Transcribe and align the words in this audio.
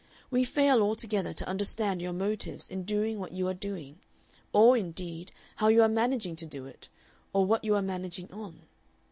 We 0.31 0.45
fail 0.45 0.81
altogether 0.81 1.31
to 1.31 1.47
understand 1.47 2.01
your 2.01 2.11
motives 2.11 2.67
in 2.71 2.85
doing 2.85 3.19
what 3.19 3.33
you 3.33 3.47
are 3.47 3.53
doing, 3.53 3.99
or, 4.51 4.75
indeed, 4.75 5.31
how 5.57 5.67
you 5.67 5.83
are 5.83 5.87
managing 5.87 6.35
to 6.37 6.47
do 6.47 6.65
it, 6.65 6.89
or 7.33 7.45
what 7.45 7.63
you 7.63 7.75
are 7.75 7.83
managing 7.83 8.31
on. 8.33 8.63